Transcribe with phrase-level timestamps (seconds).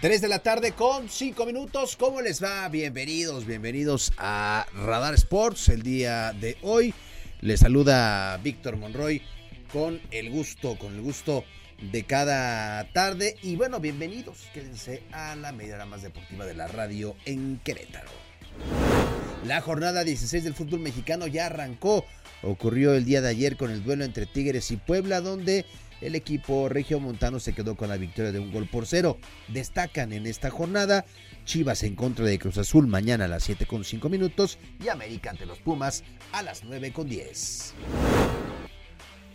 [0.00, 1.94] 3 de la tarde con 5 minutos.
[1.94, 2.66] ¿Cómo les va?
[2.70, 6.94] Bienvenidos, bienvenidos a Radar Sports el día de hoy.
[7.42, 9.20] Les saluda Víctor Monroy
[9.70, 11.44] con el gusto, con el gusto
[11.92, 13.36] de cada tarde.
[13.42, 14.38] Y bueno, bienvenidos.
[14.54, 18.08] Quédense a la media más deportiva de la radio en Querétaro.
[19.44, 22.06] La jornada 16 del fútbol mexicano ya arrancó.
[22.42, 25.66] Ocurrió el día de ayer con el duelo entre Tigres y Puebla, donde
[26.00, 26.68] el equipo
[27.00, 29.18] Montano se quedó con la victoria de un gol por cero.
[29.48, 31.04] Destacan en esta jornada
[31.44, 35.30] Chivas en contra de Cruz Azul mañana a las 7 con 5 minutos y América
[35.30, 37.74] ante los Pumas a las 9 con 10.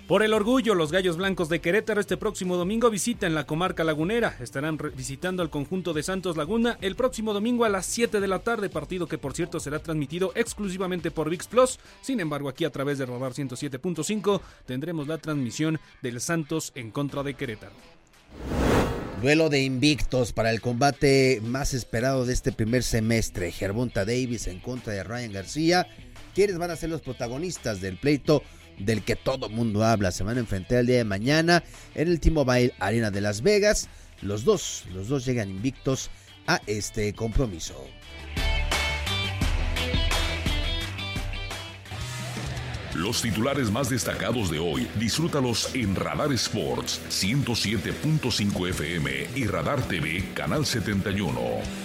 [0.08, 4.38] Por el orgullo, los Gallos Blancos de Querétaro este próximo domingo visitan la comarca lagunera.
[4.40, 8.38] Estarán visitando al conjunto de Santos Laguna el próximo domingo a las 7 de la
[8.38, 11.80] tarde, partido que por cierto será transmitido exclusivamente por VIX Plus.
[12.02, 17.24] Sin embargo, aquí a través de Radar 107.5 tendremos la transmisión del Santos en contra
[17.24, 17.74] de Querétaro.
[19.24, 23.52] Duelo de invictos para el combate más esperado de este primer semestre.
[23.52, 25.88] Gervonta Davis en contra de Ryan García.
[26.36, 28.44] ¿Quiénes van a ser los protagonistas del pleito?
[28.80, 30.12] Del que todo mundo habla.
[30.12, 33.90] Se van a enfrentar el día de mañana en el T-Mobile Arena de Las Vegas.
[34.22, 36.10] Los dos, los dos llegan invictos
[36.48, 37.86] a este compromiso.
[42.96, 50.24] Los titulares más destacados de hoy, disfrútalos en Radar Sports 107.5 FM y Radar TV
[50.34, 51.85] Canal 71.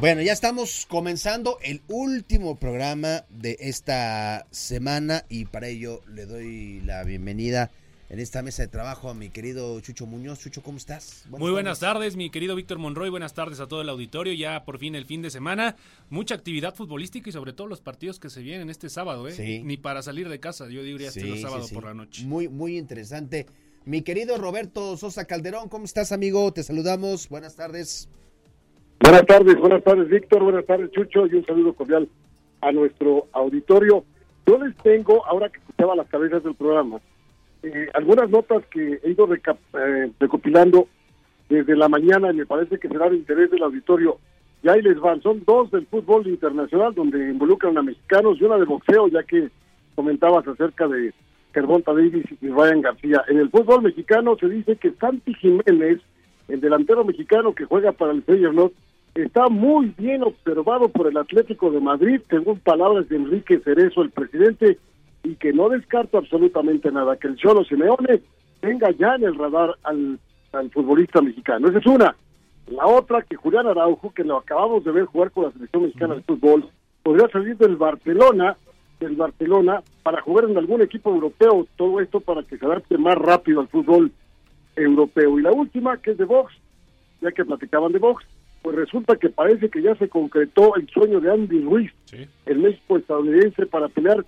[0.00, 6.80] Bueno, ya estamos comenzando el último programa de esta semana y para ello le doy
[6.80, 7.70] la bienvenida
[8.10, 10.40] en esta mesa de trabajo a mi querido Chucho Muñoz.
[10.40, 11.24] Chucho, ¿cómo estás?
[11.30, 12.16] Muy buenas tardes.
[12.16, 13.08] mi querido Víctor Monroy.
[13.08, 14.32] Buenas tardes a todo el auditorio.
[14.32, 15.76] Ya por fin el fin de semana.
[16.10, 19.62] Mucha actividad futbolística y sobre todo los partidos que se vienen este sábado, ¿eh?
[19.64, 22.24] Ni para salir de casa, yo diría este sábado por la noche.
[22.24, 23.46] Muy, muy interesante.
[23.84, 26.52] Mi querido Roberto Sosa Calderón, ¿cómo estás, amigo?
[26.52, 27.28] Te saludamos.
[27.28, 28.08] Buenas tardes.
[29.04, 32.08] Buenas tardes, buenas tardes, Víctor, buenas tardes, Chucho, y un saludo cordial
[32.62, 34.02] a nuestro auditorio.
[34.46, 37.00] Yo les tengo, ahora que escuchaba las cabezas del programa,
[37.62, 40.88] eh, algunas notas que he ido eh, recopilando
[41.50, 44.16] desde la mañana y me parece que será de interés del auditorio.
[44.62, 48.56] Y ahí les van, son dos del fútbol internacional donde involucran a mexicanos y una
[48.56, 49.50] de boxeo, ya que
[49.94, 51.12] comentabas acerca de
[51.52, 53.22] Gervonta Davis y Ryan García.
[53.28, 56.00] En el fútbol mexicano se dice que Santi Jiménez,
[56.48, 58.72] el delantero mexicano que juega para el Feyenoord,
[59.14, 64.10] está muy bien observado por el Atlético de Madrid, según palabras de Enrique Cerezo, el
[64.10, 64.78] presidente,
[65.22, 68.20] y que no descarta absolutamente nada, que el Cholo Simeone
[68.60, 70.18] tenga ya en el radar al,
[70.72, 71.68] futbolista mexicano.
[71.68, 72.14] Esa es una.
[72.68, 76.14] La otra, que Julián Araujo, que lo acabamos de ver jugar con la selección mexicana
[76.14, 76.68] de fútbol,
[77.02, 78.56] podría salir del Barcelona,
[79.00, 83.16] del Barcelona, para jugar en algún equipo europeo, todo esto para que se adapte más
[83.16, 84.12] rápido al fútbol
[84.76, 85.38] europeo.
[85.38, 86.54] Y la última, que es de box,
[87.20, 88.24] ya que platicaban de box,
[88.64, 91.92] pues resulta que parece que ya se concretó el sueño de Andy Ruiz,
[92.46, 94.24] el México estadounidense, para pelear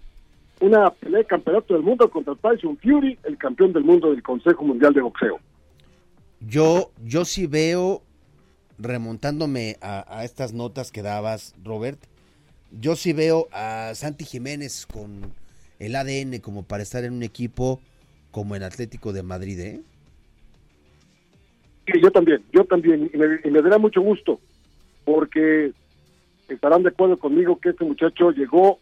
[0.61, 4.63] una pelea de campeonato del mundo contra Tyson Fury, el campeón del mundo del Consejo
[4.63, 5.41] Mundial de Boxeo.
[6.41, 8.03] Yo, yo sí veo,
[8.79, 11.99] remontándome a, estas notas que dabas, Robert,
[12.79, 15.33] yo sí veo a Santi Jiménez con
[15.79, 17.81] el ADN como para estar en un equipo
[18.33, 19.81] como el Atlético de Madrid, ¿eh?
[21.87, 24.41] Sí, yo también, yo también, y me, dará mucho gusto,
[25.05, 25.73] porque
[26.49, 28.79] estarán de acuerdo conmigo que este muchacho llegó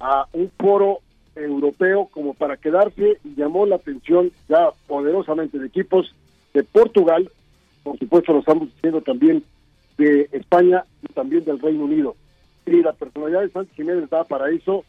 [0.00, 1.00] a un foro
[1.36, 6.14] europeo como para quedarse y llamó la atención ya poderosamente de equipos
[6.54, 7.30] de Portugal,
[7.82, 9.44] por supuesto lo estamos diciendo también
[9.98, 12.16] de España y también del Reino Unido.
[12.66, 14.84] Y la personalidad de Sánchez Jiménez estaba para eso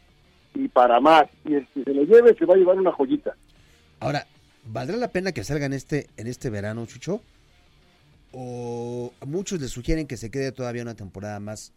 [0.54, 1.24] y para más.
[1.44, 3.34] Y el que se lo lleve se va a llevar una joyita.
[4.00, 4.26] Ahora,
[4.64, 7.20] ¿valdrá la pena que salga en este, en este verano, Chucho?
[8.32, 11.72] O muchos le sugieren que se quede todavía una temporada más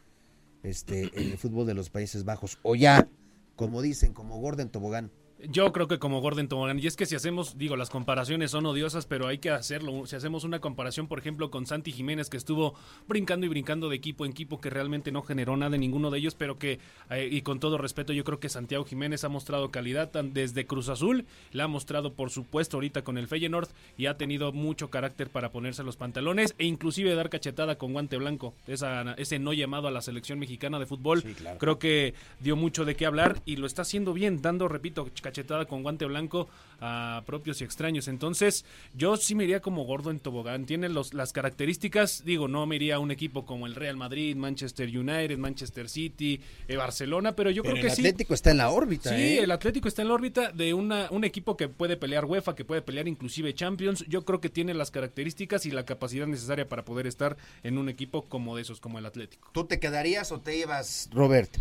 [0.63, 3.07] este, en el fútbol de los Países Bajos, o ya,
[3.55, 5.11] como dicen, como Gordon Tobogán.
[5.49, 8.65] Yo creo que como Gordon Tobogán, y es que si hacemos, digo, las comparaciones son
[8.65, 10.05] odiosas, pero hay que hacerlo.
[10.05, 12.75] Si hacemos una comparación, por ejemplo, con Santi Jiménez, que estuvo
[13.09, 16.19] brincando y brincando de equipo en equipo, que realmente no generó nada en ninguno de
[16.19, 16.79] ellos, pero que,
[17.09, 20.87] eh, y con todo respeto, yo creo que Santiago Jiménez ha mostrado calidad desde Cruz
[20.87, 23.67] Azul, la ha mostrado, por supuesto, ahorita con el Feyenoord,
[23.97, 28.15] y ha tenido mucho carácter para ponerse los pantalones e inclusive dar cachetada con guante
[28.15, 28.53] blanco.
[28.65, 31.21] Esa, ese no llamado a la selección mexicana de fútbol,
[31.59, 35.32] creo que dio mucho de qué hablar y lo está haciendo bien, dando, repito, cachetada
[35.67, 36.47] con guante blanco
[36.79, 38.07] a propios y extraños.
[38.07, 40.65] Entonces, yo sí me iría como gordo en tobogán.
[40.65, 44.35] Tiene los, las características, digo, no me iría a un equipo como el Real Madrid,
[44.35, 48.01] Manchester United, Manchester City, eh, Barcelona, pero yo creo que sí.
[48.01, 49.09] El Atlético está en la órbita.
[49.09, 49.43] Sí, ¿eh?
[49.43, 52.65] el Atlético está en la órbita de una, un equipo que puede pelear UEFA, que
[52.65, 54.05] puede pelear inclusive Champions.
[54.07, 57.87] Yo creo que tiene las características y la capacidad necesaria para poder estar en un
[57.87, 59.49] equipo como de esos, como el Atlético.
[59.53, 61.51] ¿Tú te quedarías o te ibas, Robert?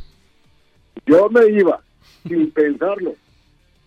[1.07, 1.83] Yo me iba,
[2.27, 3.15] sin pensarlo.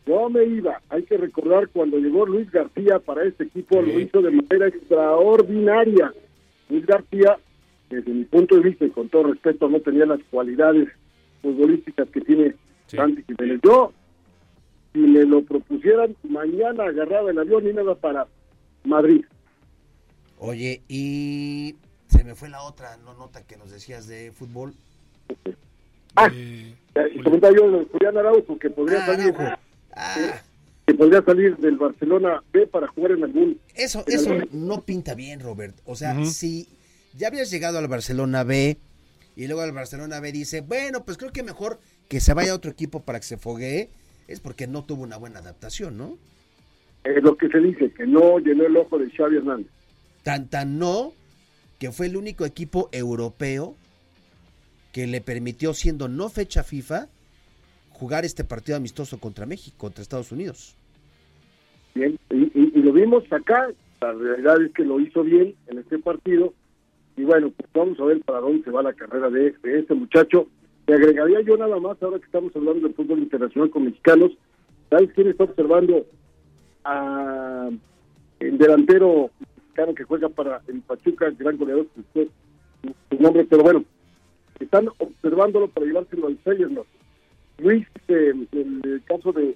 [0.06, 0.82] Yo me iba.
[0.90, 6.14] Hay que recordar cuando llegó Luis García para este equipo, lo hizo de manera extraordinaria.
[6.70, 7.38] Luis García,
[7.90, 10.90] desde mi punto de vista y con todo respeto, no tenía las cualidades
[11.42, 12.56] futbolísticas que tiene
[12.88, 13.60] Santi Jiménez.
[13.64, 13.94] Yo,
[14.94, 18.28] si me lo propusieran, mañana agarraba el avión y iba para
[18.84, 19.26] Madrid.
[20.38, 21.76] Oye, y
[22.08, 24.74] se me fue la otra no nota que nos decías de fútbol.
[26.16, 29.34] Ah, eh, yo de Julián Araujo, que podría ah, salir.
[29.96, 30.42] Ah.
[30.86, 33.60] Que podría salir del Barcelona B para jugar en algún.
[33.74, 35.76] Eso, eso no pinta bien, Robert.
[35.86, 36.68] O sea, si
[37.18, 38.78] ya habías llegado al Barcelona B
[39.36, 42.56] y luego al Barcelona B dice, bueno, pues creo que mejor que se vaya a
[42.56, 43.90] otro equipo para que se foguee,
[44.28, 46.18] es porque no tuvo una buena adaptación, ¿no?
[47.04, 49.72] Es lo que se dice, que no llenó el ojo de Xavi Hernández.
[50.24, 51.14] Tan, tan no,
[51.80, 53.76] que fue el único equipo europeo
[54.92, 57.10] que le permitió, siendo no fecha FIFA,
[57.96, 60.76] jugar este partido amistoso contra México, contra Estados Unidos.
[61.94, 63.70] Bien, y, lo vimos acá,
[64.02, 66.54] la realidad es que lo hizo bien en este partido,
[67.16, 70.48] y bueno, pues vamos a ver para dónde se va la carrera de, este muchacho.
[70.88, 74.32] Le agregaría yo nada más, ahora que estamos hablando del fútbol internacional con mexicanos,
[74.90, 76.06] ¿sabes quién está observando
[76.84, 77.70] a
[78.42, 82.30] el delantero mexicano que juega para el Pachuca, el gran goleador, su,
[83.10, 83.86] su nombre, pero bueno,
[84.60, 86.88] están observándolo para llevárselo al Feyenoord
[87.58, 89.56] Luis, eh, el caso de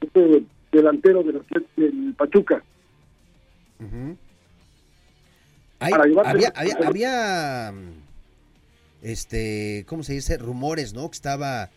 [0.00, 1.42] este delantero del,
[1.76, 2.62] del Pachuca.
[5.80, 6.52] había,
[6.84, 7.74] había,
[9.02, 10.38] este, ¿cómo se dice?
[10.38, 11.10] Rumores, ¿no?
[11.10, 11.70] Que estaba,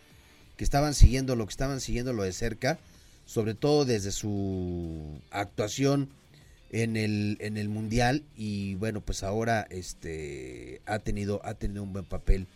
[0.57, 2.77] que estaban siguiendo lo que estaban siguiendo de cerca,
[3.25, 6.09] sobre todo desde su actuación
[6.71, 11.93] en el, en el mundial y bueno, pues ahora este ha tenido, ha tenido un
[11.93, 12.47] buen papel.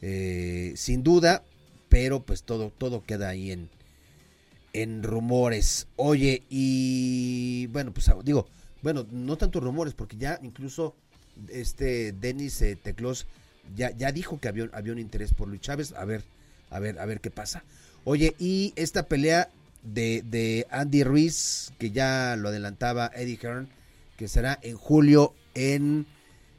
[0.00, 1.44] Eh, sin duda,
[1.92, 3.68] pero pues todo, todo queda ahí en,
[4.72, 5.88] en rumores.
[5.96, 8.48] Oye, y bueno, pues digo,
[8.80, 10.96] bueno, no tanto rumores, porque ya incluso
[11.50, 13.26] este Denis eh, Teclos
[13.76, 15.92] ya, ya dijo que había, había un interés por Luis Chávez.
[15.92, 16.24] A ver,
[16.70, 17.62] a ver, a ver qué pasa.
[18.04, 19.50] Oye, y esta pelea
[19.82, 23.68] de, de Andy Ruiz, que ya lo adelantaba Eddie Hearn,
[24.16, 26.06] que será en julio en,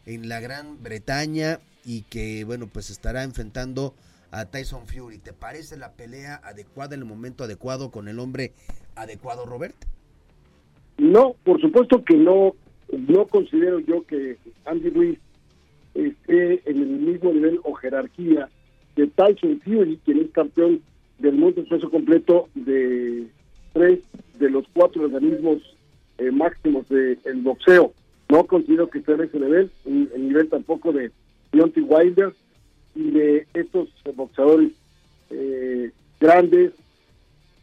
[0.05, 3.95] en la Gran Bretaña y que, bueno, pues estará enfrentando
[4.33, 5.19] a Tyson Fury.
[5.19, 8.51] ¿Te parece la pelea adecuada en el momento adecuado con el hombre
[8.95, 9.75] adecuado, Robert?
[10.97, 12.55] No, por supuesto que no.
[12.91, 15.19] No considero yo que Andy Ruiz
[15.95, 18.49] esté en el mismo nivel o jerarquía
[18.95, 20.81] de Tyson Fury, quien es campeón
[21.17, 23.27] del mundo en peso completo de
[23.73, 23.99] tres
[24.37, 25.59] de los cuatro organismos
[26.19, 27.93] eh, máximos del boxeo.
[28.29, 31.11] No considero que esté en ese nivel, el nivel tampoco de
[31.51, 32.33] Deontay Wilder,
[32.95, 34.71] y de estos boxeadores
[35.29, 36.73] eh, grandes,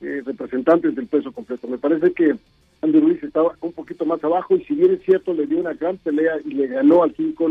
[0.00, 1.68] eh, representantes del peso completo.
[1.68, 2.34] Me parece que
[2.82, 5.74] Andy Ruiz estaba un poquito más abajo y si bien es cierto le dio una
[5.74, 7.48] gran pelea y le ganó al cinco,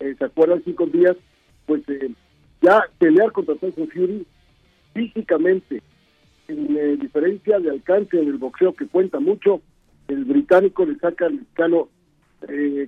[0.00, 0.62] eh, ¿se acuerdan?
[0.64, 1.16] Cinco días,
[1.66, 1.82] pues
[2.60, 4.26] ya pelear contra Tyson Fury
[4.94, 5.82] físicamente,
[6.48, 9.62] en diferencia de alcance en el boxeo que cuenta mucho,
[10.08, 11.88] el británico le saca al mexicano,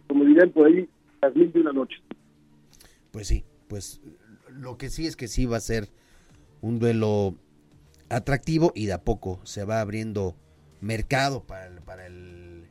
[0.06, 0.86] como dirían por ahí,
[1.22, 1.98] las mil de una noche.
[3.10, 4.00] Pues sí, pues
[4.54, 5.88] lo que sí es que sí va a ser
[6.60, 7.34] un duelo
[8.08, 10.36] atractivo y de a poco se va abriendo
[10.80, 12.64] mercado para el, para el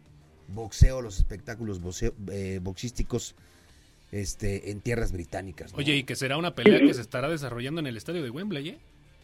[0.47, 1.81] boxeo, los espectáculos
[2.31, 3.35] eh, boxísticos
[4.11, 5.73] este, en tierras británicas.
[5.75, 8.69] Oye, y que será una pelea que se estará desarrollando en el estadio de Wembley,
[8.69, 8.77] ¿eh?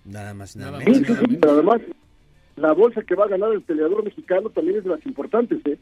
[0.05, 1.01] Nada más nada, nada menos.
[1.39, 1.81] pero además,
[2.55, 5.77] la bolsa que va a ganar el peleador mexicano también es de las importantes, ¿eh?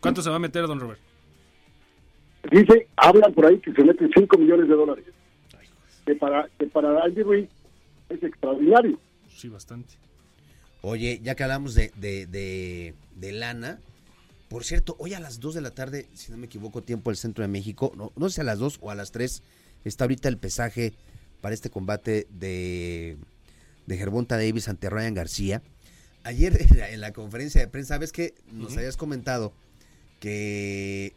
[0.00, 1.00] ¿Cuánto se va a meter, don Robert?
[2.50, 5.04] Dice, hablan por ahí que se meten 5 millones de dólares.
[6.04, 7.48] Que para, que para Andy Ruiz
[8.08, 8.98] es extraordinario.
[9.28, 9.94] Sí, bastante.
[10.82, 13.80] Oye, ya que hablamos de, de, de, de lana,
[14.48, 17.16] por cierto, hoy a las 2 de la tarde, si no me equivoco, tiempo del
[17.16, 19.42] centro de México, no, no sé a las 2 o a las 3,
[19.84, 20.92] está ahorita el pesaje
[21.40, 23.16] para este combate de,
[23.86, 25.62] de Gervonta Davis ante Ryan García.
[26.22, 28.78] Ayer en la, en la conferencia de prensa, ¿sabes que Nos Ujú.
[28.78, 29.52] habías comentado
[30.20, 31.12] que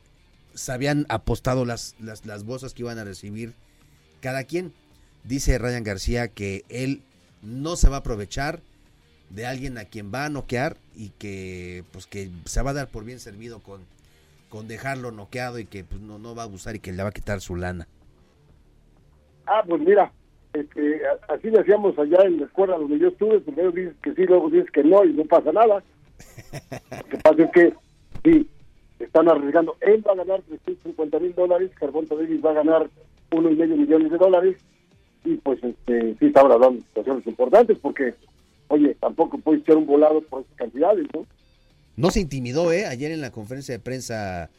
[0.53, 3.53] se habían apostado las, las, las bolsas que iban a recibir
[4.21, 4.73] cada quien.
[5.23, 7.01] Dice Ryan García que él
[7.41, 8.61] no se va a aprovechar
[9.29, 12.87] de alguien a quien va a noquear y que pues que se va a dar
[12.87, 13.81] por bien servido con,
[14.49, 17.09] con dejarlo noqueado y que pues no, no va a abusar y que le va
[17.09, 17.87] a quitar su lana.
[19.45, 20.11] Ah, pues mira,
[20.53, 24.25] este, así le hacíamos allá en la escuela donde yo estuve, primero dices que sí,
[24.25, 25.83] luego dices que no y no pasa nada.
[26.91, 27.73] Lo que pasa es que
[28.23, 28.49] sí,
[29.09, 29.75] están arriesgando.
[29.81, 32.89] Él va a ganar 350 mil dólares, Carbonta Davis va a ganar
[33.31, 34.57] uno y medio millones de dólares
[35.25, 38.13] y pues este, sí estamos hablando de situaciones importantes porque,
[38.69, 41.25] oye, tampoco puedes echar un volado por esas cantidades, ¿no?
[41.97, 42.85] No se intimidó, ¿eh?
[42.85, 44.49] Ayer en la conferencia de prensa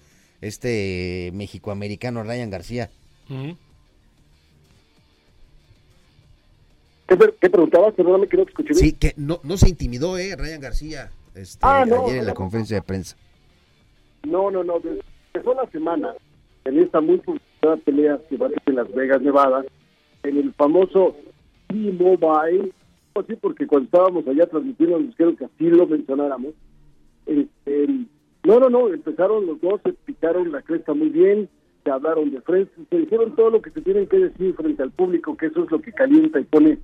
[0.43, 2.91] este mexicoamericano Ryan García.
[7.09, 7.95] ¿Qué, pre- qué preguntabas?
[7.95, 8.79] Perdóname que no te escuché bien.
[8.85, 10.37] Sí, que no, no se intimidó, ¿eh?
[10.37, 12.37] Ryan García este, Ah, no, ayer en la no.
[12.37, 13.17] conferencia de prensa.
[14.27, 14.81] No, no, no.
[15.33, 16.15] Empezó la semana
[16.65, 19.65] en esta muy publicitada pelea que va a en Las Vegas, Nevada,
[20.23, 21.17] en el famoso
[21.69, 22.73] T-Mobile,
[23.15, 26.55] así porque cuando estábamos allá transmitiendo nos dijeron que así lo mencionáramos.
[27.27, 27.87] Este,
[28.45, 31.49] no, no, no, empezaron los dos, se picaron la cresta muy bien,
[31.85, 34.91] se hablaron de frente, se dijeron todo lo que se tienen que decir frente al
[34.91, 36.79] público, que eso es lo que calienta y pone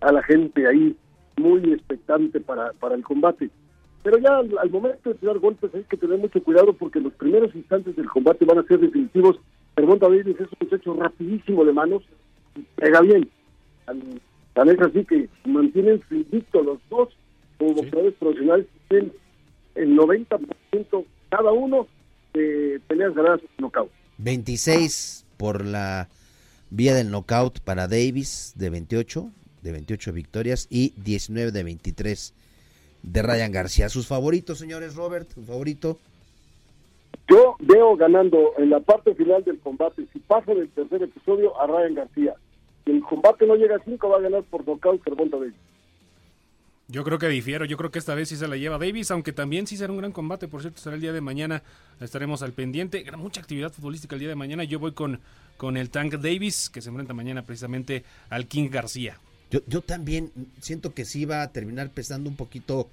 [0.00, 0.96] a la gente ahí
[1.36, 3.50] muy expectante para, para el combate.
[4.02, 7.12] Pero ya al, al momento de tirar golpes hay que tener mucho cuidado porque los
[7.14, 9.36] primeros instantes del combate van a ser definitivos.
[9.74, 12.02] Pregunta Davis es un muchacho rapidísimo de manos,
[12.56, 13.28] y pega bien.
[13.86, 14.02] Tan,
[14.54, 17.08] tan es así que mantienen su invicto los dos
[17.58, 19.12] como boxeadores profesionales, tienen
[19.74, 21.86] el 90% cada uno
[22.34, 23.90] de peleas ganadas por nocaut.
[24.18, 26.08] 26 por la
[26.70, 29.30] vía del knockout para Davis de 28,
[29.62, 32.34] de 28 victorias y 19 de 23
[33.02, 33.88] de Ryan García.
[33.88, 35.98] Sus favoritos, señores, Robert, su favorito.
[37.28, 41.66] Yo veo ganando en la parte final del combate, si pasa del tercer episodio, a
[41.66, 42.34] Ryan García.
[42.84, 45.54] Si el combate no llega a 5, va a ganar por nocaut Cervonta Davis.
[46.88, 49.32] Yo creo que difiero, yo creo que esta vez sí se la lleva Davis, aunque
[49.32, 51.62] también sí será un gran combate, por cierto, será el día de mañana,
[52.00, 55.20] estaremos al pendiente, Gran- mucha actividad futbolística el día de mañana, yo voy con,
[55.56, 59.16] con el Tank Davis, que se enfrenta mañana precisamente al King García.
[59.52, 62.88] Yo, yo también siento que sí va a terminar pesando un poquito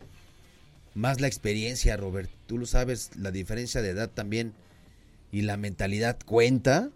[0.94, 2.30] más la experiencia, Robert.
[2.48, 4.52] Tú lo sabes, la diferencia de edad también
[5.32, 6.90] y la mentalidad cuenta.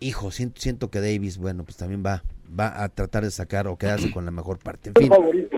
[0.00, 2.24] Hijo, siento, siento que Davis, bueno, pues también va,
[2.58, 4.88] va a tratar de sacar o quedarse con la mejor parte.
[4.88, 5.56] En fin, favorito.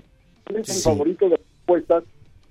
[0.49, 0.83] Es el Sí.
[0.83, 2.03] favorito de las apuestas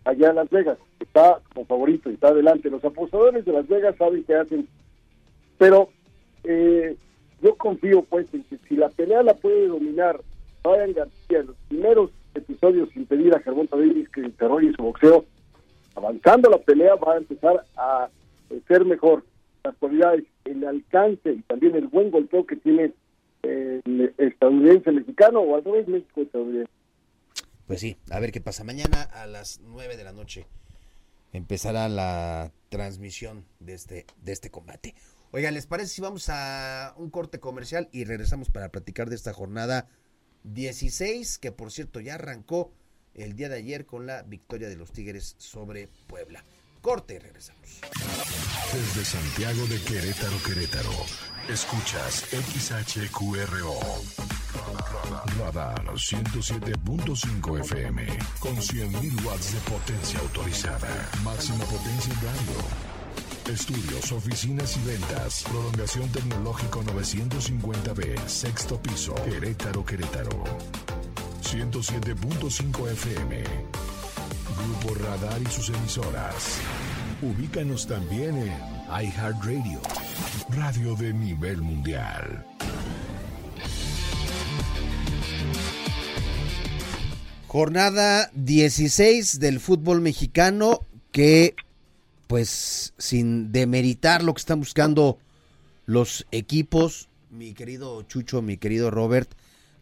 [0.05, 0.79] allá en Las Vegas.
[0.99, 2.69] Está como favorito y está adelante.
[2.69, 4.67] Los apostadores de Las Vegas saben qué hacen.
[5.59, 5.91] Pero
[6.43, 6.97] eh,
[7.43, 10.21] yo confío, pues, en que si la pelea la puede dominar
[10.65, 15.25] Ryan García los primeros episodios sin pedir a Gervonta Davis que desarrolle su boxeo,
[15.95, 18.09] avanzando la pelea va a empezar a
[18.51, 19.25] eh, ser mejor.
[19.65, 22.93] Las cualidades, el alcance y también el buen golpeo que tiene
[23.45, 26.71] eh, el estadounidense mexicano o al revés México estadounidense.
[27.67, 28.65] pues sí, a ver qué pasa.
[28.65, 30.47] Mañana a las 9 de la noche
[31.33, 34.95] empezará la transmisión de este, de este combate.
[35.31, 39.33] Oigan, ¿les parece si vamos a un corte comercial y regresamos para platicar de esta
[39.33, 39.89] jornada
[40.45, 42.73] 16, que por cierto ya arrancó
[43.15, 46.45] el día de ayer con la victoria de los Tigres sobre Puebla?
[46.81, 47.81] Corte y regresamos.
[48.73, 50.91] Desde Santiago de Querétaro, Querétaro.
[51.49, 53.79] Escuchas XHQRO.
[55.39, 58.07] Radar 107.5 FM.
[58.41, 61.11] Con 100.000 watts de potencia autorizada.
[61.23, 62.92] Máxima potencia en radio.
[63.51, 65.45] Estudios, oficinas y ventas.
[65.49, 68.27] Prolongación tecnológico 950B.
[68.27, 69.15] Sexto piso.
[69.25, 70.45] Querétaro, Querétaro.
[71.43, 73.43] 107.5 FM.
[74.59, 76.59] Grupo Radar y sus emisoras.
[77.21, 78.53] Ubícanos también en
[78.89, 79.81] iHeartRadio,
[80.51, 82.45] radio de nivel mundial.
[87.47, 91.55] Jornada 16 del fútbol mexicano que,
[92.33, 95.19] pues, sin demeritar lo que están buscando
[95.85, 99.31] los equipos, mi querido Chucho, mi querido Robert,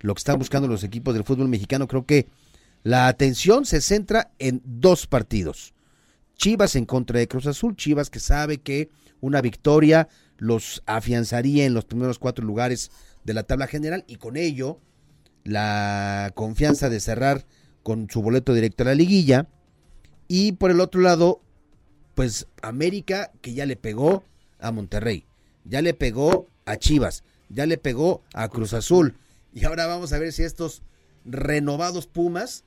[0.00, 2.26] lo que están buscando los equipos del fútbol mexicano, creo que
[2.82, 5.74] la atención se centra en dos partidos.
[6.34, 8.88] Chivas en contra de Cruz Azul, Chivas que sabe que
[9.20, 12.90] una victoria los afianzaría en los primeros cuatro lugares
[13.22, 14.80] de la tabla general y con ello
[15.44, 17.46] la confianza de cerrar
[17.84, 19.46] con su boleto directo a la liguilla.
[20.26, 21.42] Y por el otro lado,
[22.14, 24.24] pues América que ya le pegó
[24.58, 25.24] a Monterrey,
[25.64, 29.14] ya le pegó a Chivas, ya le pegó a Cruz Azul.
[29.52, 30.82] Y ahora vamos a ver si estos
[31.24, 32.64] renovados Pumas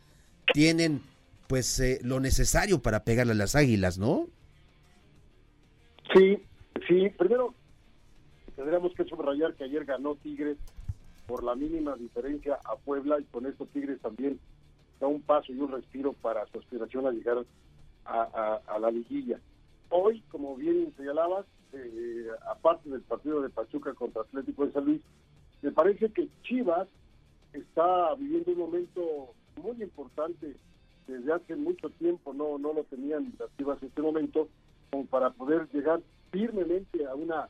[0.53, 1.01] tienen
[1.47, 4.27] pues eh, lo necesario para pegarle a las águilas, ¿no?
[6.13, 6.41] Sí,
[6.87, 7.09] sí.
[7.17, 7.53] Primero,
[8.55, 10.57] tendríamos que subrayar que ayer ganó Tigres
[11.27, 14.39] por la mínima diferencia a Puebla y con esto Tigres también
[14.99, 17.37] da un paso y un respiro para su aspiración a llegar
[18.05, 19.39] a, la liguilla.
[19.89, 25.01] Hoy, como bien señalabas, eh, aparte del partido de Pachuca contra Atlético de San Luis,
[25.61, 26.87] me parece que Chivas
[27.53, 30.55] está viviendo un momento muy importante
[31.07, 34.49] desde hace mucho tiempo, no no lo tenían las Chivas en este momento,
[34.91, 37.47] como para poder llegar firmemente a una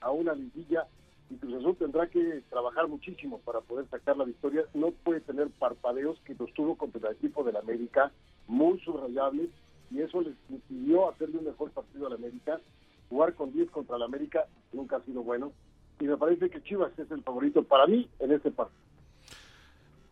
[0.00, 0.86] a una liguilla
[1.30, 4.64] y Cruz Azul tendrá que trabajar muchísimo para poder sacar la victoria.
[4.74, 8.12] No puede tener parpadeos que los tuvo contra el equipo del América,
[8.46, 9.50] muy subrayables,
[9.90, 12.60] y eso les impidió hacerle un mejor partido al América.
[13.08, 15.52] Jugar con 10 contra el América nunca ha sido bueno.
[16.00, 18.85] Y me parece que Chivas es el favorito para mí en este partido.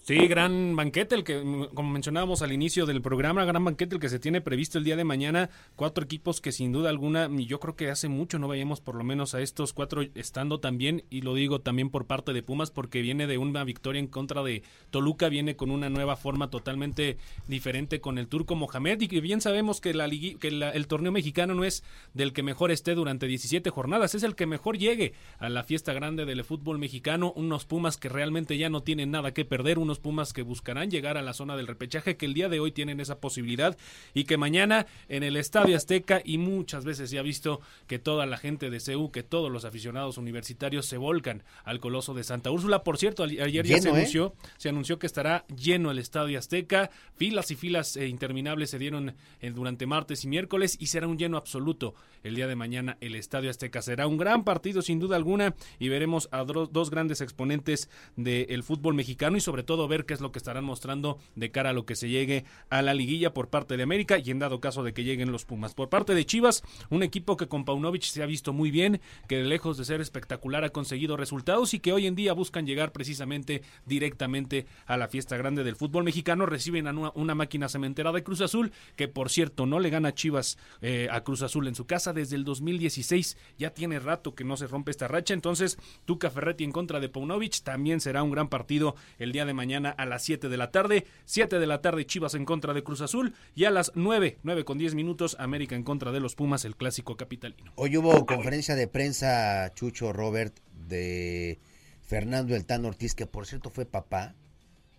[0.05, 1.41] Sí, gran banquete, el que,
[1.73, 4.97] como mencionábamos al inicio del programa, gran banquete el que se tiene previsto el día
[4.97, 5.49] de mañana.
[5.77, 9.03] Cuatro equipos que sin duda alguna, yo creo que hace mucho no veíamos por lo
[9.03, 13.01] menos a estos cuatro estando también, y lo digo también por parte de Pumas, porque
[13.01, 17.17] viene de una victoria en contra de Toluca, viene con una nueva forma totalmente
[17.49, 21.55] diferente con el turco Mohamed, y que bien sabemos que, la, que el torneo mexicano
[21.55, 21.83] no es
[22.13, 25.95] del que mejor esté durante 17 jornadas, es el que mejor llegue a la fiesta
[25.95, 29.94] grande del fútbol mexicano, unos Pumas que realmente ya no tienen nada que perder, unos
[29.99, 33.01] Pumas que buscarán llegar a la zona del repechaje, que el día de hoy tienen
[33.01, 33.77] esa posibilidad
[34.15, 38.27] y que mañana en el Estadio Azteca y muchas veces se ha visto que toda
[38.27, 42.51] la gente de CEU, que todos los aficionados universitarios se volcan al Coloso de Santa
[42.51, 42.85] Úrsula.
[42.85, 43.93] Por cierto, ayer ya se ¿eh?
[43.93, 48.79] anunció, se anunció que estará lleno el Estadio Azteca, filas y filas eh, interminables se
[48.79, 52.97] dieron eh, durante martes y miércoles y será un lleno absoluto el día de mañana
[53.01, 53.83] el Estadio Azteca.
[53.83, 58.95] Será un gran partido sin duda alguna y veremos a dos grandes exponentes del fútbol
[58.95, 61.87] mexicano y sobre todo ver qué es lo que estarán mostrando de cara a lo
[61.87, 64.93] que se llegue a la liguilla por parte de América y en dado caso de
[64.93, 65.75] que lleguen los Pumas.
[65.75, 69.43] Por parte de Chivas, un equipo que con Paunovic se ha visto muy bien, que
[69.43, 73.63] lejos de ser espectacular ha conseguido resultados y que hoy en día buscan llegar precisamente
[73.87, 76.47] directamente a la fiesta grande del fútbol mexicano.
[76.47, 80.59] Reciben a una, máquina cementera de Cruz Azul, que por cierto no le gana Chivas
[80.81, 83.37] eh, a Cruz Azul en su casa desde el 2016.
[83.59, 85.35] Ya tiene rato que no se rompe esta racha.
[85.35, 89.55] Entonces, Tuca Ferretti en contra de Paunovic también será un gran partido el día de
[89.55, 91.05] mañana a las 7 de la tarde.
[91.25, 94.65] 7 de la tarde Chivas en contra de Cruz Azul y a las 9, 9
[94.65, 97.73] con 10 minutos América en contra de los Pumas, el clásico capitalino.
[97.77, 100.57] Hoy hubo conferencia de prensa, Chucho Robert,
[100.89, 101.59] de
[102.07, 104.35] Fernando El Tan Ortiz, que por cierto fue papá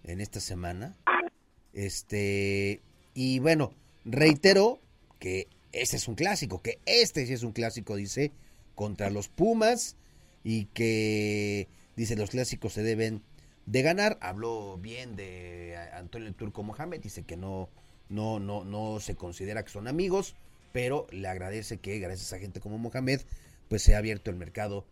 [0.03, 0.95] en esta semana.
[1.73, 2.81] Este,
[3.13, 3.73] y bueno,
[4.05, 4.79] reitero
[5.19, 8.31] que ese es un clásico, que este sí es un clásico, dice,
[8.75, 9.95] contra los Pumas
[10.43, 13.21] y que dice los clásicos se deben
[13.65, 14.17] de ganar.
[14.21, 17.69] Habló bien de Antonio Turco Mohamed, dice que no,
[18.09, 20.35] no, no, no se considera que son amigos,
[20.71, 23.21] pero le agradece que gracias a gente como Mohamed,
[23.67, 24.85] pues se ha abierto el mercado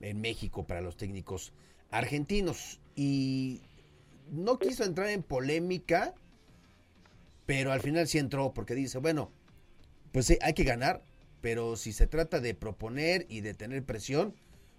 [0.00, 1.52] en México para los técnicos
[1.90, 2.80] argentinos.
[2.94, 3.62] Y
[4.30, 6.14] no quiso entrar en polémica,
[7.46, 9.30] pero al final sí entró porque dice, bueno,
[10.12, 11.02] pues sí, hay que ganar,
[11.40, 14.34] pero si se trata de proponer y de tener presión,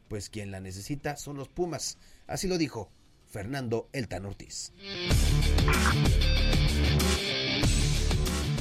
[0.08, 1.98] pues quien la necesita son los Pumas.
[2.28, 2.90] Así lo dijo
[3.32, 4.74] Fernando Eltan Ortiz.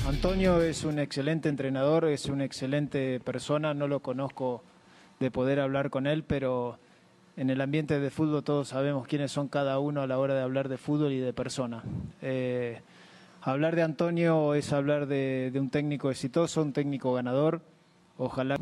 [0.06, 4.62] Antonio es un excelente entrenador, es una excelente persona, no lo conozco
[5.18, 6.78] de poder hablar con él, pero
[7.36, 10.42] en el ambiente de fútbol todos sabemos quiénes son cada uno a la hora de
[10.42, 11.82] hablar de fútbol y de persona.
[12.22, 12.80] Eh,
[13.42, 17.60] hablar de Antonio es hablar de, de, un técnico exitoso, un técnico ganador.
[18.18, 18.56] Ojalá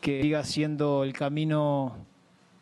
[0.00, 1.96] que siga siendo el camino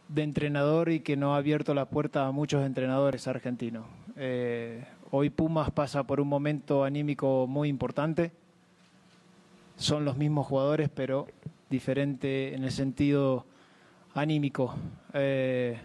[0.08, 3.86] de entrenador y que no ha abierto la puerta a muchos entrenadores argentinos.
[4.16, 8.32] Eh, hoy Pumas pasa por un momento anímico muy importante.
[9.76, 11.26] Son los mismos jugadores, pero
[11.68, 13.44] diferente en el sentido
[14.14, 14.74] anímico.
[15.12, 15.76] Eh,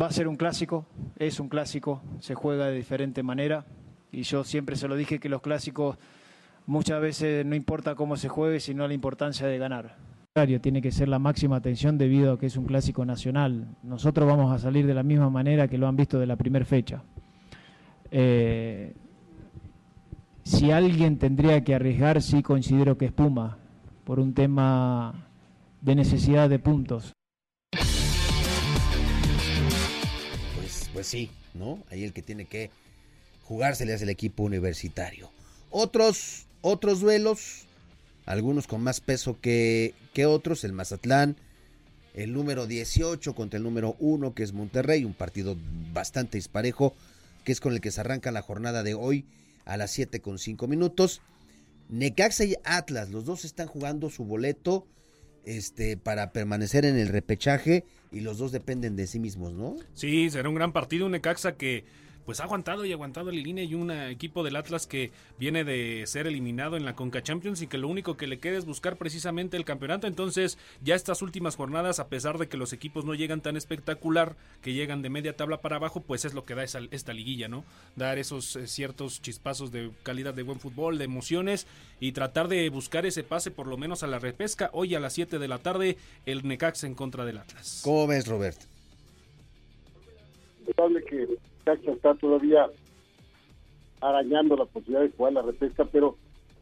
[0.00, 0.86] va a ser un clásico,
[1.18, 3.66] es un clásico, se juega de diferente manera.
[4.10, 5.98] Y yo siempre se lo dije que los clásicos
[6.66, 10.07] muchas veces no importa cómo se juegue, sino la importancia de ganar
[10.46, 13.66] tiene que ser la máxima atención debido a que es un clásico nacional.
[13.82, 16.64] Nosotros vamos a salir de la misma manera que lo han visto de la primera
[16.64, 17.02] fecha.
[18.10, 18.94] Eh,
[20.44, 23.58] si alguien tendría que arriesgar, sí considero que es Puma,
[24.04, 25.28] por un tema
[25.82, 27.12] de necesidad de puntos.
[30.56, 31.80] Pues, pues sí, ¿no?
[31.90, 32.70] Ahí el que tiene que
[33.44, 35.30] jugársele es el equipo universitario.
[35.70, 37.67] Otros, otros duelos,
[38.28, 41.36] algunos con más peso que, que otros, el Mazatlán,
[42.12, 45.56] el número 18 contra el número 1 que es Monterrey, un partido
[45.94, 46.94] bastante disparejo,
[47.44, 49.24] que es con el que se arranca la jornada de hoy
[49.64, 51.22] a las 7 con 5 minutos.
[51.88, 54.86] Necaxa y Atlas, los dos están jugando su boleto
[55.46, 59.76] este, para permanecer en el repechaje y los dos dependen de sí mismos, ¿no?
[59.94, 61.86] Sí, será un gran partido, un Necaxa que
[62.28, 66.06] pues ha aguantado y aguantado la línea y un equipo del Atlas que viene de
[66.06, 68.98] ser eliminado en la Conca Champions y que lo único que le queda es buscar
[68.98, 70.06] precisamente el campeonato.
[70.06, 74.36] Entonces, ya estas últimas jornadas, a pesar de que los equipos no llegan tan espectacular,
[74.60, 77.48] que llegan de media tabla para abajo, pues es lo que da esa, esta liguilla,
[77.48, 77.64] ¿no?
[77.96, 81.66] Dar esos eh, ciertos chispazos de calidad de buen fútbol, de emociones
[81.98, 84.68] y tratar de buscar ese pase por lo menos a la repesca.
[84.74, 87.80] Hoy a las 7 de la tarde, el Necaxa en contra del Atlas.
[87.82, 88.58] ¿Cómo ves, Robert?
[91.08, 91.38] que
[91.74, 92.66] está todavía
[94.00, 96.16] arañando la posibilidad de jugar la repesca, pero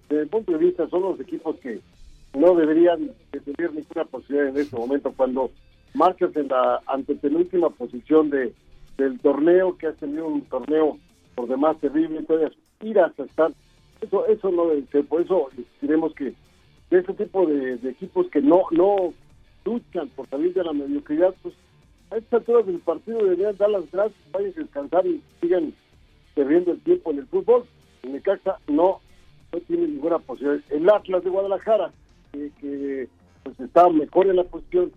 [0.09, 1.81] desde el punto de vista son los equipos que
[2.35, 5.13] no deberían de tener ninguna posibilidad en este momento.
[5.17, 5.51] Cuando
[5.95, 8.53] marchas en la antepenúltima posición de
[8.97, 10.99] del torneo que ha tenido un torneo
[11.35, 13.53] por demás terrible entonces ir hasta estar.
[14.01, 14.65] Eso eso no
[15.05, 15.49] por eso
[15.81, 16.35] diremos que
[16.91, 19.13] ese tipo de, equipos que no no
[19.65, 21.55] luchan por salir de la mediocridad pues
[22.11, 25.75] a estas alturas del partido deberían dar las gracias, vayan a descansar y sigan
[26.35, 27.65] perdiendo el tiempo en el fútbol.
[28.03, 29.01] En el Caxa no,
[29.53, 30.63] no tiene ninguna posibilidad.
[30.71, 31.93] El Atlas de Guadalajara,
[32.33, 33.09] que,
[33.43, 34.93] pues está mejor en la posición,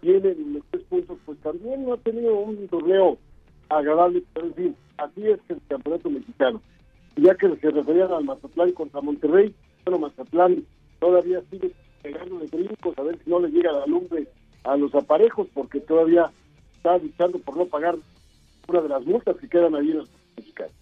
[0.00, 3.18] tiene los tres puntos, pues también no ha tenido un torneo
[3.68, 6.60] agradable, pero en fin, así es el campeonato mexicano.
[7.16, 10.64] ya que se referían al Mazatlán contra Monterrey, bueno, Mazatlán
[10.98, 11.70] todavía sigue
[12.02, 14.26] pegando de brincos a ver si no le llega la lumbre
[14.64, 16.30] a los aparejos, porque todavía
[16.76, 17.96] está luchando por no pagar
[18.68, 20.72] una de las multas que quedan ahí en los mexicanos.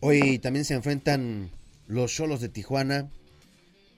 [0.00, 1.50] Hoy también se enfrentan
[1.86, 3.08] los Cholos de Tijuana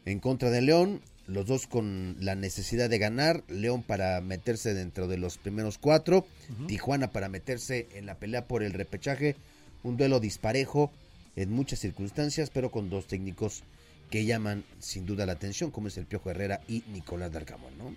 [0.05, 5.09] en contra de León, los dos con la necesidad de ganar, León para meterse dentro
[5.09, 6.27] de los primeros cuatro,
[6.67, 9.37] Tijuana para meterse en la pelea por el repechaje,
[9.83, 10.91] un duelo disparejo
[11.37, 13.63] en muchas circunstancias, pero con dos técnicos
[14.11, 17.95] que llaman sin duda la atención, como es el Piojo Herrera y Nicolás Darcamón, ¿no?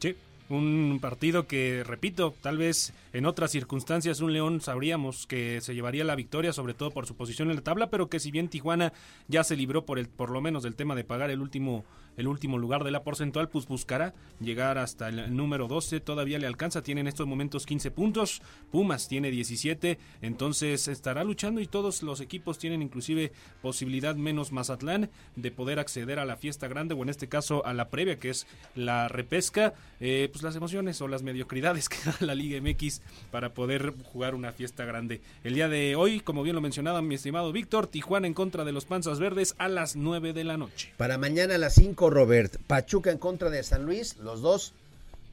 [0.00, 0.16] Sí,
[0.48, 6.04] un partido que, repito, tal vez en otras circunstancias un León sabríamos que se llevaría
[6.04, 8.92] la victoria, sobre todo por su posición en la tabla, pero que si bien Tijuana
[9.28, 11.84] ya se libró por el, por lo menos del tema de pagar el último
[12.20, 16.46] el último lugar de la porcentual, pues buscará llegar hasta el número 12, todavía le
[16.46, 22.02] alcanza, tiene en estos momentos 15 puntos, Pumas tiene 17, entonces estará luchando y todos
[22.02, 27.02] los equipos tienen inclusive posibilidad menos Mazatlán de poder acceder a la fiesta grande o
[27.02, 31.08] en este caso a la previa que es la repesca, eh, pues las emociones o
[31.08, 35.22] las mediocridades que da la Liga MX para poder jugar una fiesta grande.
[35.42, 38.72] El día de hoy, como bien lo mencionaba mi estimado Víctor, Tijuana en contra de
[38.72, 40.92] los Panzas Verdes a las 9 de la noche.
[40.96, 42.56] Para mañana a las 5 Robert.
[42.66, 44.74] Pachuca en contra de San Luis, los dos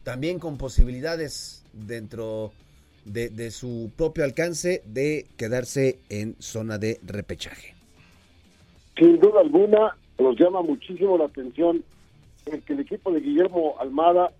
[0.03, 2.53] también con posibilidades dentro
[3.03, 7.73] de, su propio alcance de quedarse en zona de repechaje.
[8.97, 11.83] Sin duda alguna, nos llama muchísimo la atención
[12.45, 14.31] el que el equipo de Guillermo Almada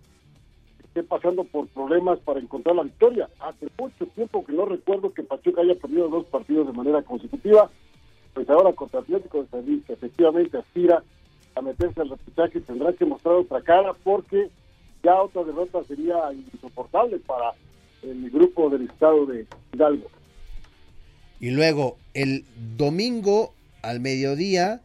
[0.84, 3.30] esté pasando por problemas para encontrar la victoria.
[3.40, 7.70] Hace mucho tiempo que no recuerdo que Pachuca haya perdido dos partidos de manera consecutiva,
[8.34, 11.04] pues ahora contra Atlético de San Luis, efectivamente aspira
[11.58, 14.50] a meterse al repechaje tendrá que mostrar otra cara porque
[15.04, 17.52] ya otra derrota sería insoportable para
[18.04, 20.10] el grupo del estado de Hidalgo.
[21.40, 22.46] Y luego el
[22.78, 24.82] domingo al mediodía,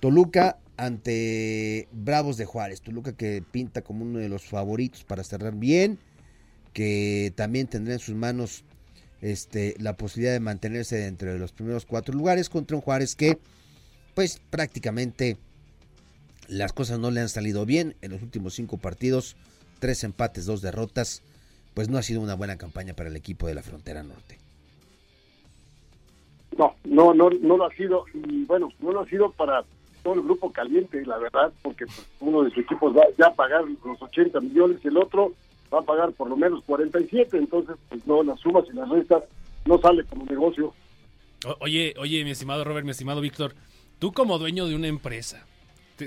[0.00, 2.80] Toluca ante Bravos de Juárez.
[2.80, 5.98] Toluca que pinta como uno de los favoritos para cerrar bien,
[6.72, 8.64] que también tendrá en sus manos
[9.20, 13.38] este, la posibilidad de mantenerse dentro de los primeros cuatro lugares contra un Juárez que
[14.14, 15.38] pues prácticamente
[16.48, 19.36] las cosas no le han salido bien en los últimos cinco partidos,
[19.78, 21.22] tres empates, dos derrotas,
[21.74, 24.38] pues no ha sido una buena campaña para el equipo de la frontera norte.
[26.56, 29.64] No, no, no, no lo ha sido y bueno, no lo ha sido para
[30.02, 33.34] todo el grupo caliente, la verdad, porque pues, uno de sus equipos va ya a
[33.34, 35.32] pagar los 80 millones y el otro
[35.72, 39.24] va a pagar por lo menos 47, entonces pues no, las sumas y las restas
[39.64, 40.74] no sale como negocio.
[41.60, 43.54] oye, oye, mi estimado Robert, mi estimado Víctor,
[43.98, 45.46] tú como dueño de una empresa,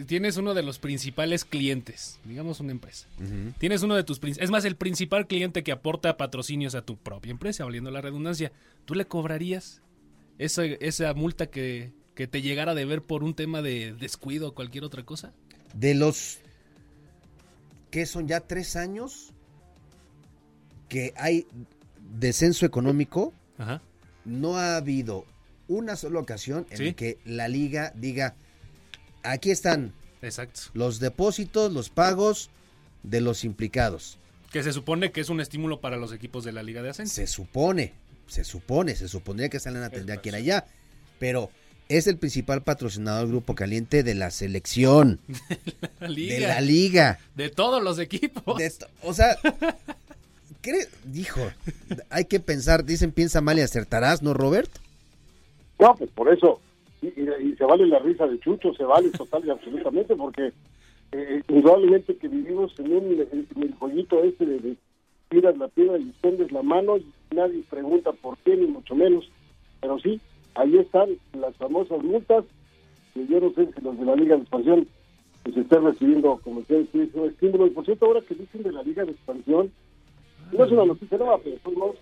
[0.04, 3.08] tienes uno de los principales clientes, digamos una empresa.
[3.58, 7.32] Tienes uno de tus es más el principal cliente que aporta patrocinios a tu propia
[7.32, 8.52] empresa, valiendo la redundancia.
[8.86, 9.82] ¿Tú le cobrarías
[10.38, 14.54] esa, esa multa que, que te llegara a deber por un tema de descuido o
[14.56, 15.34] cualquier otra cosa?
[15.74, 16.40] De los
[17.92, 19.32] que son ya tres años
[20.90, 21.48] que hay
[22.20, 23.82] descenso económico, Ajá.
[24.26, 25.26] no ha habido
[25.68, 26.94] una sola ocasión en Sí.
[26.94, 28.36] que la liga diga,
[29.26, 30.62] aquí están Exacto.
[30.74, 32.50] los depósitos, los pagos
[33.04, 34.18] de los implicados.
[34.52, 37.14] Que se supone que es un estímulo para los equipos de la Liga de Ascenso.
[37.14, 37.94] Se supone,
[38.28, 40.66] se supone, se supondría que salen a atender aquí y allá,
[41.20, 41.50] pero
[41.90, 45.20] es el principal patrocinador del Grupo Caliente de la selección,
[46.00, 46.48] La de liga.
[46.48, 47.20] la liga.
[47.36, 48.58] De todos los equipos.
[48.58, 48.72] De
[49.04, 49.38] o sea,
[50.62, 50.88] ¿cree?
[51.04, 51.42] Dijo,
[52.10, 54.72] hay que pensar, dicen piensa mal y acertarás, ¿no, Robert?
[55.80, 56.62] No, pues por eso.
[57.16, 60.52] Y, se vale la risa de Chucho, se vale total y absolutamente, porque
[61.12, 64.76] eh, indudablemente que vivimos en, un, el jueguito este de,
[65.30, 69.30] tiras la piedra y extendes la mano y nadie pregunta por qué, ni mucho menos.
[69.82, 70.20] Pero sí,
[70.56, 72.46] ahí están las famosas multas,
[73.14, 74.88] que yo no sé si los de la Liga de Expansión
[75.44, 77.68] pues están recibiendo, como ustedes dicen, un estímulo.
[77.68, 79.72] Y por cierto, ahora que dicen de la Liga de Expansión,
[80.52, 81.96] no es una noticia nueva, pero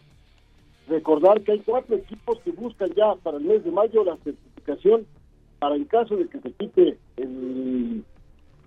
[0.87, 4.15] recordar que hay cuatro equipos que buscan ya para el mes de mayo la
[5.59, 8.03] para en caso de que se quite el,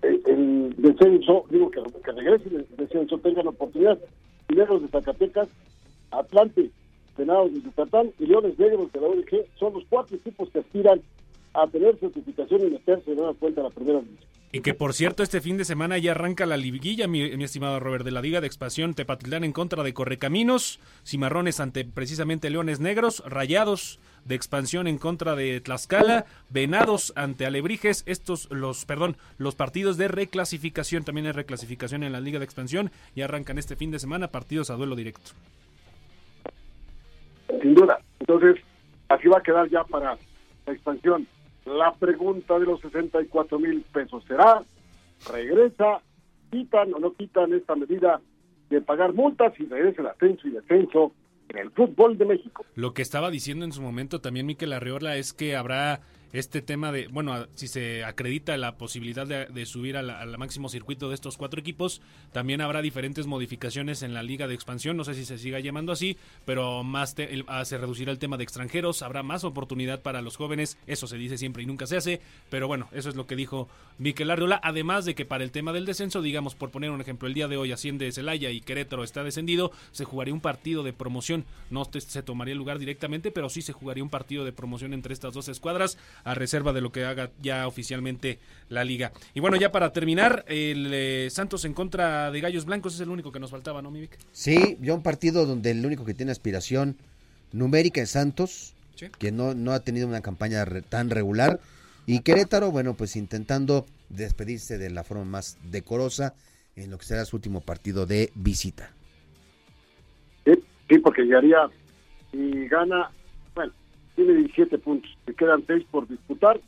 [0.01, 1.81] el, el descenso, digo que,
[2.11, 3.99] regrese el descenso, tengan oportunidad.
[4.49, 5.49] Mineros de Zacatecas,
[6.11, 6.71] Atlante,
[7.17, 11.01] Venados de Yucatán y Leones Negros de la ONG son los cuatro equipos que aspiran
[11.53, 14.36] a tener certificación y meterse de nueva cuenta a la primera división.
[14.51, 17.79] Y que por cierto, este fin de semana ya arranca la liguilla, mi, mi estimado
[17.79, 18.93] Robert, de la Liga de Expansión.
[18.93, 25.35] Tepatitlán en contra de Correcaminos, Cimarrones ante precisamente Leones Negros, Rayados de Expansión en contra
[25.35, 28.03] de Tlaxcala, Venados ante Alebrijes.
[28.05, 32.91] Estos, los, perdón, los partidos de reclasificación, también hay reclasificación en la Liga de Expansión.
[33.15, 35.31] Y arrancan este fin de semana partidos a duelo directo.
[37.61, 37.99] sin duda.
[38.19, 38.63] Entonces,
[39.09, 40.17] así va a quedar ya para
[40.65, 41.27] la expansión.
[41.67, 44.63] La pregunta de los 64 mil pesos será,
[45.31, 45.99] ¿regresa,
[46.49, 48.21] quitan o no quitan esta medida
[48.69, 51.11] de pagar multas y regresa el ascenso y descenso
[51.49, 52.65] en el fútbol de México?
[52.75, 55.99] Lo que estaba diciendo en su momento también Miquel Arriola es que habrá
[56.33, 61.15] este tema de, bueno, si se acredita la posibilidad de, subir al, máximo circuito de
[61.15, 65.25] estos cuatro equipos, también habrá diferentes modificaciones en la liga de expansión, no sé si
[65.25, 69.01] se siga llamando así, pero más te- el- ah, se reducirá el tema de extranjeros,
[69.01, 72.67] habrá más oportunidad para los jóvenes, eso se dice siempre y nunca se hace, pero
[72.67, 75.85] bueno, eso es lo que dijo Miquel Arriola, además de que para el tema del
[75.85, 79.23] descenso, digamos, por poner un ejemplo, el día de hoy asciende Celaya y Querétaro está
[79.23, 83.73] descendido, se jugaría un partido de promoción, no se tomaría lugar directamente, pero sí se
[83.73, 87.31] jugaría un partido de promoción entre estas dos escuadras, a reserva de lo que haga
[87.41, 89.11] ya oficialmente la liga.
[89.33, 93.09] Y bueno, ya para terminar, el eh, Santos en contra de Gallos Blancos es el
[93.09, 94.17] único que nos faltaba, ¿no, Mimic?
[94.31, 96.97] Sí, ya un partido donde el único que tiene aspiración
[97.51, 99.07] numérica es Santos, Sí.
[99.19, 101.59] que no, no ha tenido una campaña re- tan regular.
[102.07, 106.33] Y Querétaro, bueno, pues intentando despedirse de la forma más decorosa
[106.75, 108.91] en lo que será su último partido de visita.
[110.45, 110.53] Sí,
[110.89, 111.57] sí, porque llegaría
[112.33, 113.11] y gana,
[114.17, 116.59] tiene 17 puntos, le quedan 6 por disputar.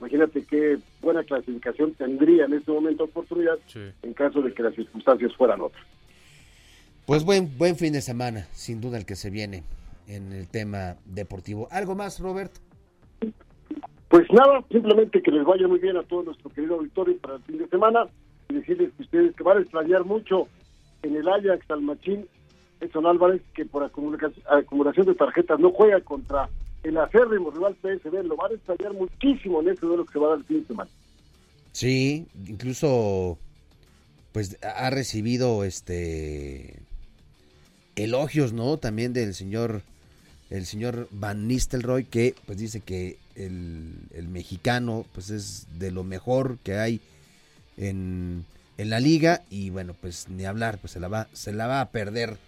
[0.00, 3.58] Imagínate qué buena clasificación tendría en este momento oportunidad
[4.02, 5.82] en caso de que las circunstancias fueran otras.
[7.06, 9.64] Pues buen, buen fin de semana, sin duda el que se viene
[10.06, 11.68] en el tema deportivo.
[11.70, 12.52] ¿Algo más, Robert?
[14.08, 17.42] Pues nada, simplemente que les vaya muy bien a todo nuestro querido auditorio para el
[17.42, 18.06] fin de semana
[18.48, 20.48] y decirles que ustedes que van a extrañar mucho
[21.02, 22.26] en el Ajax al Machín
[22.80, 26.48] Edson Álvarez, que por acumula- acumulación de tarjetas no juega contra
[26.82, 30.26] el acérrimo rival PSV, lo van a extrañar muchísimo en este duelo que se va
[30.26, 30.90] a dar el fin de semana.
[31.72, 33.38] Sí, incluso
[34.32, 36.80] pues ha recibido este
[37.96, 38.76] elogios, ¿no?
[38.78, 39.82] También del señor
[40.50, 46.02] el señor Van Nistelrooy que pues dice que el, el mexicano pues es de lo
[46.02, 47.00] mejor que hay
[47.76, 48.44] en,
[48.78, 51.80] en la liga y bueno, pues ni hablar, pues se la va se la va
[51.80, 52.38] a perder.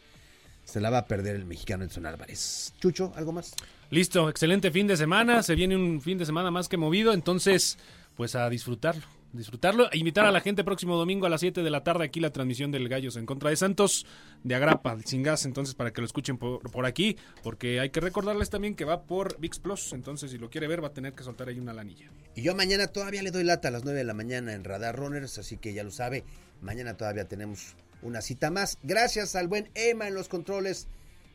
[0.64, 2.72] Se la va a perder el mexicano Edson Álvarez.
[2.78, 3.52] Chucho, ¿algo más?
[3.92, 5.42] Listo, excelente fin de semana.
[5.42, 7.76] Se viene un fin de semana más que movido, entonces,
[8.16, 9.02] pues a disfrutarlo.
[9.34, 12.18] Disfrutarlo e invitar a la gente próximo domingo a las 7 de la tarde aquí
[12.18, 14.06] la transmisión del Gallos en contra de Santos
[14.44, 18.00] de Agrapa, sin gas, entonces para que lo escuchen por, por aquí, porque hay que
[18.00, 21.12] recordarles también que va por VIX Plus, entonces si lo quiere ver va a tener
[21.12, 22.10] que soltar ahí una lanilla.
[22.34, 24.96] Y yo mañana todavía le doy lata a las 9 de la mañana en Radar
[24.96, 26.24] Runners, así que ya lo sabe,
[26.62, 28.78] mañana todavía tenemos una cita más.
[28.82, 30.88] Gracias al buen Emma en los controles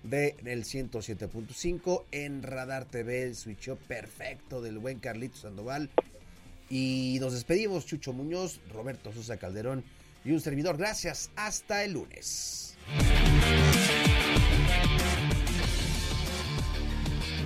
[0.10, 5.89] del 107.5 en Radar TV, el switch perfecto del buen Carlitos Sandoval.
[6.70, 9.84] Y nos despedimos, Chucho Muñoz, Roberto Sosa Calderón
[10.26, 10.78] y un servidor.
[10.78, 12.76] Gracias, hasta el lunes.